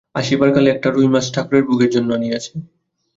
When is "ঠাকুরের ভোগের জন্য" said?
1.33-2.09